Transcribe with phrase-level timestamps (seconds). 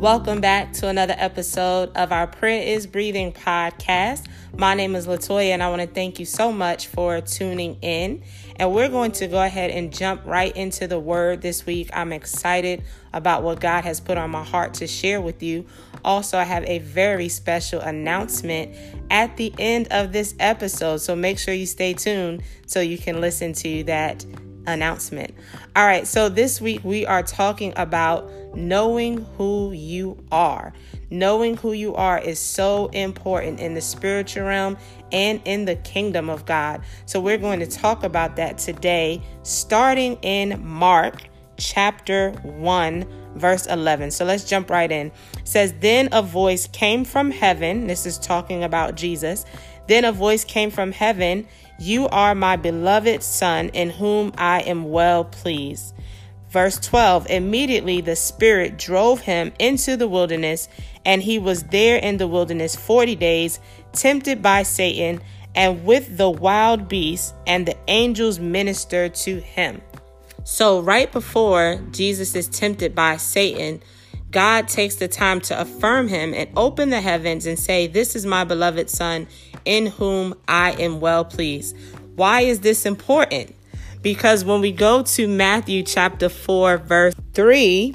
[0.00, 4.24] Welcome back to another episode of our Prayer is Breathing podcast.
[4.56, 8.22] My name is Latoya, and I want to thank you so much for tuning in.
[8.56, 11.90] And we're going to go ahead and jump right into the word this week.
[11.92, 12.82] I'm excited
[13.12, 15.66] about what God has put on my heart to share with you.
[16.02, 18.74] Also, I have a very special announcement
[19.10, 21.02] at the end of this episode.
[21.02, 24.24] So make sure you stay tuned so you can listen to that
[24.66, 25.34] announcement.
[25.76, 30.72] All right, so this week we are talking about knowing who you are.
[31.10, 34.76] Knowing who you are is so important in the spiritual realm
[35.12, 36.82] and in the kingdom of God.
[37.06, 41.22] So we're going to talk about that today, starting in Mark
[41.56, 44.10] chapter 1 verse 11.
[44.10, 45.08] So let's jump right in.
[45.08, 47.86] It says then a voice came from heaven.
[47.86, 49.44] This is talking about Jesus.
[49.86, 51.46] Then a voice came from heaven,
[51.80, 55.94] "You are my beloved son in whom I am well pleased."
[56.50, 60.68] Verse 12 Immediately the Spirit drove him into the wilderness,
[61.04, 63.60] and he was there in the wilderness 40 days,
[63.92, 65.20] tempted by Satan,
[65.54, 69.80] and with the wild beasts, and the angels ministered to him.
[70.44, 73.80] So, right before Jesus is tempted by Satan,
[74.30, 78.24] God takes the time to affirm him and open the heavens and say, This is
[78.24, 79.26] my beloved Son,
[79.64, 81.76] in whom I am well pleased.
[82.16, 83.54] Why is this important?
[84.02, 87.94] Because when we go to Matthew chapter 4, verse 3,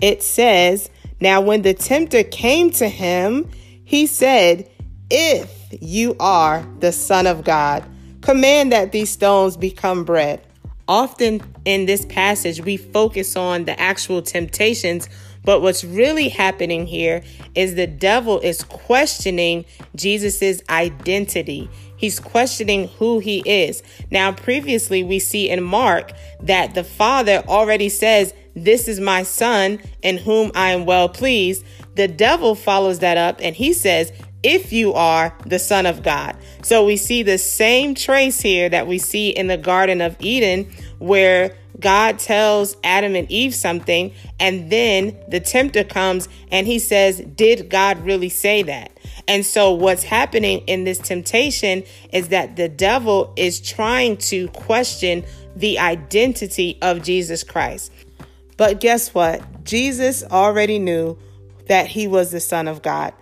[0.00, 0.90] it says,
[1.20, 3.48] Now when the tempter came to him,
[3.84, 4.68] he said,
[5.10, 7.84] If you are the Son of God,
[8.20, 10.42] command that these stones become bread.
[10.88, 15.08] Often in this passage, we focus on the actual temptations,
[15.46, 17.22] but what's really happening here
[17.54, 21.70] is the devil is questioning Jesus's identity.
[21.96, 23.82] He's questioning who he is.
[24.10, 29.80] Now, previously, we see in Mark that the father already says, This is my son
[30.02, 31.64] in whom I am well pleased.
[31.94, 36.36] The devil follows that up and he says, if you are the Son of God.
[36.62, 40.70] So we see the same trace here that we see in the Garden of Eden,
[40.98, 47.20] where God tells Adam and Eve something, and then the tempter comes and he says,
[47.20, 48.92] Did God really say that?
[49.28, 55.24] And so, what's happening in this temptation is that the devil is trying to question
[55.54, 57.92] the identity of Jesus Christ.
[58.56, 59.64] But guess what?
[59.64, 61.18] Jesus already knew
[61.66, 63.12] that he was the Son of God.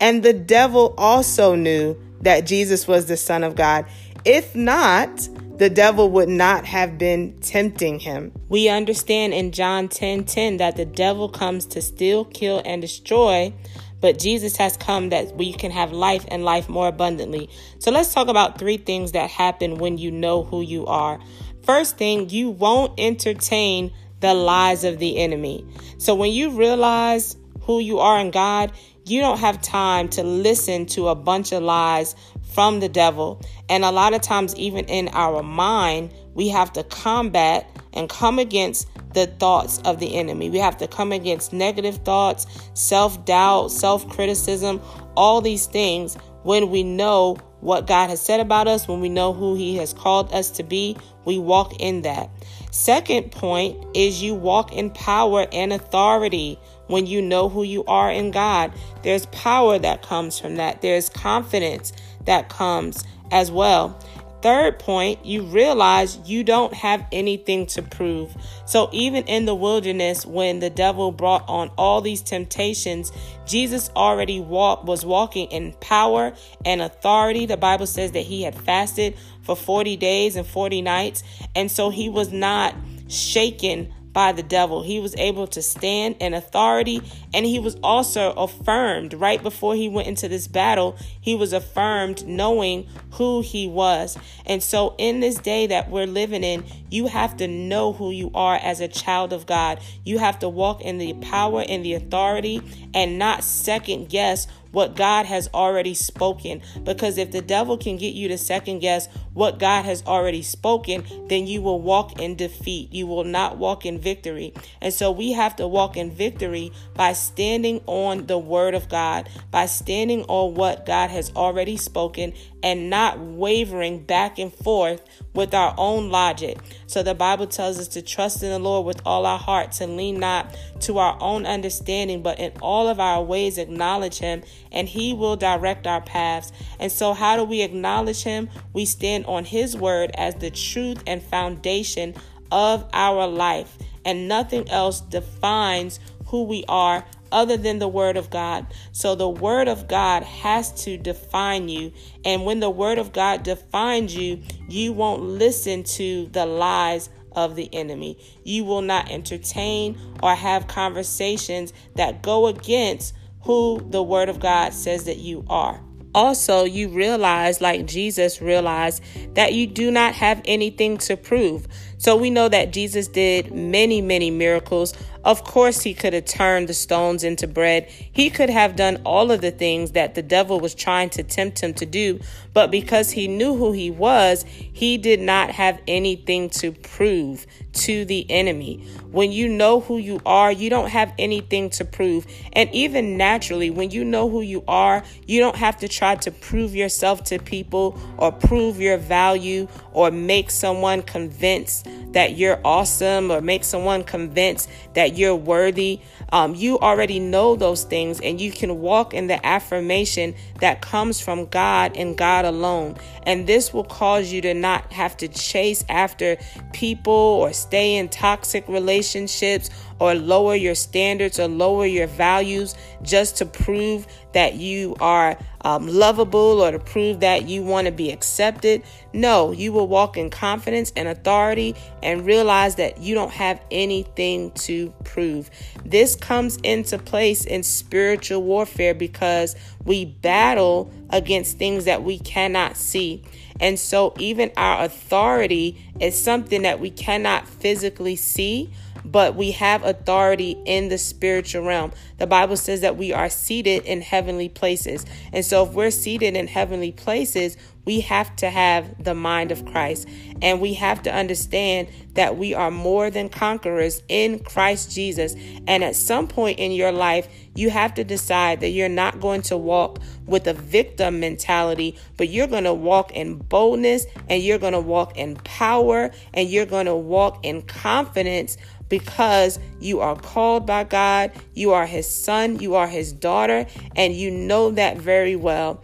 [0.00, 3.86] And the devil also knew that Jesus was the Son of God.
[4.24, 5.28] If not,
[5.58, 8.32] the devil would not have been tempting him.
[8.48, 13.52] We understand in John 10 10 that the devil comes to steal, kill, and destroy,
[14.00, 17.48] but Jesus has come that we can have life and life more abundantly.
[17.78, 21.20] So let's talk about three things that happen when you know who you are.
[21.62, 25.64] First thing, you won't entertain the lies of the enemy.
[25.98, 28.72] So when you realize who you are in God,
[29.04, 32.14] you don't have time to listen to a bunch of lies
[32.54, 33.40] from the devil.
[33.68, 38.38] And a lot of times, even in our mind, we have to combat and come
[38.38, 40.50] against the thoughts of the enemy.
[40.50, 44.80] We have to come against negative thoughts, self doubt, self criticism,
[45.16, 49.32] all these things when we know what God has said about us, when we know
[49.32, 52.28] who He has called us to be, we walk in that.
[52.72, 56.58] Second point is you walk in power and authority
[56.88, 58.72] when you know who you are in God.
[59.04, 61.92] There's power that comes from that, there's confidence
[62.24, 63.96] that comes as well.
[64.42, 68.36] Third point, you realize you don't have anything to prove.
[68.66, 73.12] So, even in the wilderness, when the devil brought on all these temptations,
[73.46, 76.32] Jesus already walk, was walking in power
[76.64, 77.46] and authority.
[77.46, 81.22] The Bible says that he had fasted for 40 days and 40 nights.
[81.54, 82.74] And so, he was not
[83.06, 84.82] shaken by the devil.
[84.82, 87.02] He was able to stand in authority
[87.32, 90.96] and he was also affirmed right before he went into this battle.
[91.20, 94.18] He was affirmed knowing who he was.
[94.46, 98.30] And so, in this day that we're living in, you have to know who you
[98.34, 99.80] are as a child of God.
[100.04, 102.60] You have to walk in the power and the authority
[102.94, 106.62] and not second guess what God has already spoken.
[106.82, 111.04] Because if the devil can get you to second guess what God has already spoken,
[111.28, 112.92] then you will walk in defeat.
[112.92, 114.52] You will not walk in victory.
[114.80, 119.28] And so we have to walk in victory by standing on the word of God,
[119.50, 122.32] by standing on what God has already spoken
[122.62, 125.02] and not wavering back and forth
[125.34, 126.58] with our own logic.
[126.86, 129.96] So the Bible tells us to trust in the Lord with all our hearts and
[129.96, 134.88] lean not to our own understanding, but in all of our ways acknowledge Him, and
[134.88, 136.52] He will direct our paths.
[136.78, 138.48] And so, how do we acknowledge Him?
[138.72, 142.14] We stand on His word as the truth and foundation
[142.50, 148.30] of our life, and nothing else defines who we are other than the Word of
[148.30, 148.66] God.
[148.92, 151.92] So the Word of God has to define you.
[152.24, 157.56] And when the Word of God defines you, you won't listen to the lies of
[157.56, 158.18] the enemy.
[158.44, 164.72] You will not entertain or have conversations that go against who the Word of God
[164.74, 165.80] says that you are
[166.14, 169.02] also you realize, like Jesus realized,
[169.34, 171.66] that you do not have anything to prove.
[171.98, 174.94] So we know that Jesus did many, many miracles.
[175.24, 177.88] Of course, he could have turned the stones into bread.
[177.88, 181.60] He could have done all of the things that the devil was trying to tempt
[181.60, 182.20] him to do.
[182.52, 188.04] But because he knew who he was, he did not have anything to prove to
[188.04, 188.84] the enemy.
[189.10, 192.26] When you know who you are, you don't have anything to prove.
[192.52, 196.30] And even naturally, when you know who you are, you don't have to try to
[196.30, 203.30] prove yourself to people or prove your value or make someone convinced that you're awesome
[203.30, 206.00] or make someone convinced that you're worthy.
[206.30, 211.20] Um, you already know those things and you can walk in the affirmation that comes
[211.20, 212.96] from God and God alone.
[213.24, 216.36] And this will cause you to not have to chase after
[216.72, 223.36] people or stay in toxic relationships or lower your standards or lower your values just
[223.36, 228.10] to prove that you are um, lovable or to prove that you want to be
[228.10, 228.82] accepted.
[229.12, 234.50] No, you will walk in confidence and authority and realize that you don't have anything
[234.52, 235.50] to prove.
[235.84, 242.76] This comes into place in spiritual warfare because we battle against things that we cannot
[242.76, 243.22] see.
[243.60, 248.70] And so, even our authority is something that we cannot physically see,
[249.04, 251.92] but we have authority in the spiritual realm.
[252.18, 255.04] The Bible says that we are seated in heavenly places.
[255.32, 259.64] And so, if we're seated in heavenly places, we have to have the mind of
[259.66, 260.08] Christ.
[260.40, 265.34] And we have to understand that we are more than conquerors in Christ Jesus.
[265.66, 269.42] And at some point in your life, you have to decide that you're not going
[269.42, 274.58] to walk with a victim mentality, but you're going to walk in boldness and you're
[274.58, 278.56] going to walk in power and you're going to walk in confidence
[278.92, 283.64] because you are called by God, you are His son, you are His daughter,
[283.96, 285.82] and you know that very well.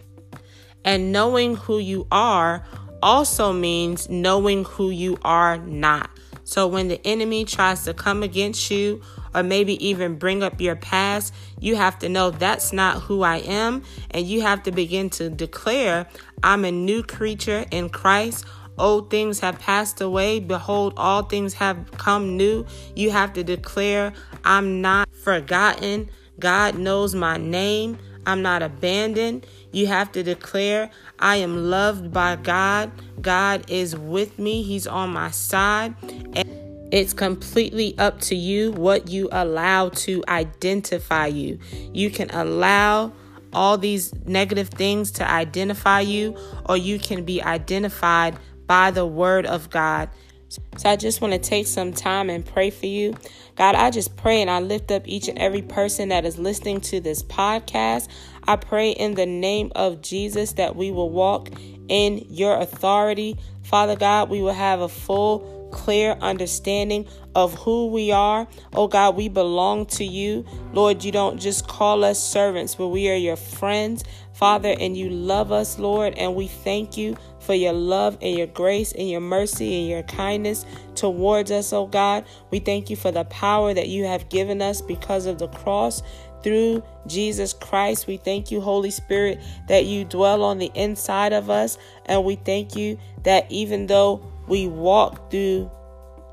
[0.85, 2.63] And knowing who you are
[3.01, 6.11] also means knowing who you are not.
[6.43, 9.01] So when the enemy tries to come against you,
[9.33, 13.37] or maybe even bring up your past, you have to know that's not who I
[13.37, 13.81] am.
[14.11, 16.05] And you have to begin to declare,
[16.43, 18.45] I'm a new creature in Christ.
[18.79, 20.39] Old things have passed away.
[20.39, 22.65] Behold, all things have come new.
[22.95, 26.09] You have to declare, I'm not forgotten.
[26.39, 27.97] God knows my name.
[28.25, 29.45] I'm not abandoned.
[29.71, 30.89] You have to declare,
[31.19, 32.91] I am loved by God.
[33.21, 34.63] God is with me.
[34.63, 35.95] He's on my side.
[36.35, 36.47] And
[36.91, 41.59] it's completely up to you what you allow to identify you.
[41.93, 43.13] You can allow
[43.51, 46.37] all these negative things to identify you,
[46.67, 48.37] or you can be identified
[48.69, 50.11] by the word of God.
[50.47, 53.15] So I just want to take some time and pray for you.
[53.55, 56.79] God, I just pray and I lift up each and every person that is listening
[56.81, 58.09] to this podcast.
[58.47, 61.49] I pray in the name of Jesus that we will walk
[61.87, 63.37] in your authority.
[63.63, 68.47] Father God, we will have a full clear understanding of who we are.
[68.73, 70.45] Oh God, we belong to you.
[70.73, 74.03] Lord, you don't just call us servants, but we are your friends,
[74.39, 78.47] Father, and you love us, Lord, and we thank you for your love and your
[78.47, 80.65] grace and your mercy and your kindness
[80.95, 82.23] towards us, oh God.
[82.49, 86.01] We thank you for the power that you have given us because of the cross
[86.41, 88.07] through Jesus Christ.
[88.07, 91.77] We thank you, Holy Spirit, that you dwell on the inside of us.
[92.05, 95.69] And we thank you that even though we walk through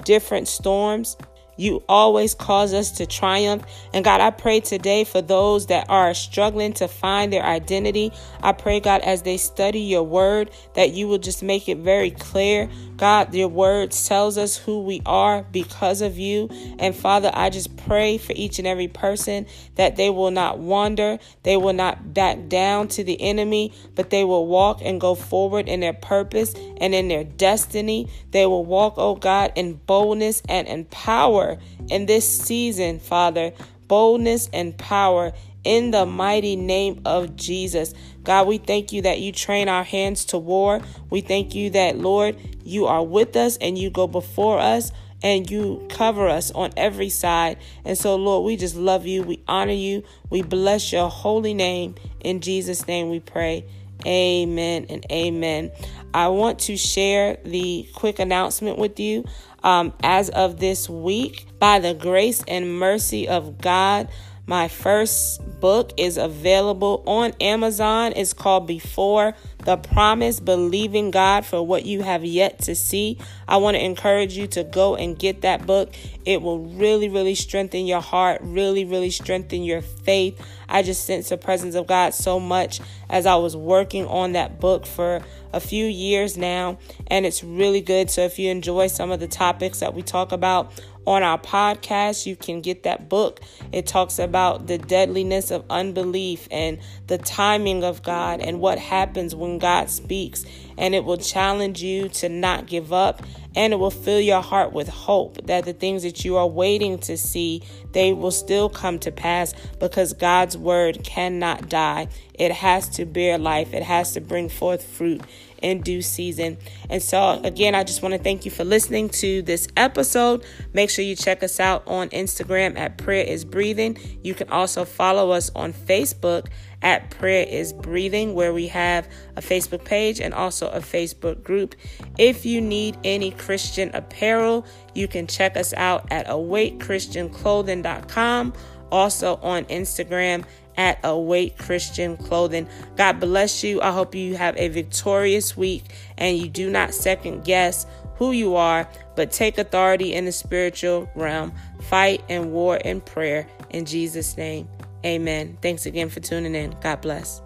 [0.05, 1.17] different storms,
[1.57, 3.65] you always cause us to triumph.
[3.93, 8.13] And God, I pray today for those that are struggling to find their identity.
[8.43, 12.11] I pray, God, as they study your word, that you will just make it very
[12.11, 12.69] clear.
[12.97, 16.49] God, your word tells us who we are because of you.
[16.79, 19.47] And Father, I just pray for each and every person
[19.77, 24.25] that they will not wander, they will not back down to the enemy, but they
[24.25, 28.09] will walk and go forward in their purpose and in their destiny.
[28.31, 33.53] They will walk, oh God, in boldness and in power power in this season, Father.
[33.89, 35.33] Boldness and power
[35.65, 37.95] in the mighty name of Jesus.
[38.25, 40.81] God, we thank you that you train our hands to war.
[41.11, 44.91] We thank you that, Lord, you are with us and you go before us
[45.23, 47.59] and you cover us on every side.
[47.85, 49.23] And so, Lord, we just love you.
[49.23, 50.03] We honor you.
[50.31, 51.95] We bless your holy name.
[52.21, 53.65] In Jesus' name we pray.
[54.05, 55.71] Amen and amen.
[56.13, 59.25] I want to share the quick announcement with you
[59.63, 64.09] um, as of this week, by the grace and mercy of God,
[64.49, 68.13] My first book is available on Amazon.
[68.15, 69.35] It's called Before
[69.67, 73.19] the Promise Believing God for What You Have Yet to See.
[73.49, 75.93] I want to encourage you to go and get that book.
[76.25, 80.41] It will really, really strengthen your heart, really, really strengthen your faith.
[80.69, 82.81] I just sense the presence of God so much
[83.11, 85.21] as I was working on that book for
[85.53, 88.09] a few years now, and it's really good.
[88.09, 92.27] So, if you enjoy some of the topics that we talk about on our podcast.
[92.27, 93.41] You can get that book.
[93.73, 99.35] It talks about the deadliness of unbelief and the timing of God and what happens
[99.35, 100.45] when God speaks.
[100.79, 103.23] And it will challenge you to not give up
[103.57, 106.99] and it will fill your heart with hope that the things that you are waiting
[106.99, 112.89] to see they will still come to pass because God's word cannot die it has
[112.91, 115.23] to bear life it has to bring forth fruit
[115.63, 116.59] in due season.
[116.91, 120.45] And so, again, I just want to thank you for listening to this episode.
[120.73, 123.99] Make sure you check us out on Instagram at Prayer is Breathing.
[124.23, 126.49] You can also follow us on Facebook
[126.83, 131.75] at Prayer is Breathing, where we have a Facebook page and also a Facebook group.
[132.19, 138.53] If you need any Christian apparel, you can check us out at awakechristianclothing.com,
[138.93, 140.45] also on Instagram
[140.77, 142.69] at Awake Christian Clothing.
[142.97, 143.81] God bless you.
[143.81, 145.85] I hope you have a victorious week
[146.19, 151.09] and you do not second guess who you are, but take authority in the spiritual
[151.15, 151.53] realm.
[151.83, 153.47] Fight and war in prayer.
[153.71, 154.69] In Jesus' name,
[155.05, 155.59] amen.
[155.63, 156.75] Thanks again for tuning in.
[156.81, 157.43] God bless.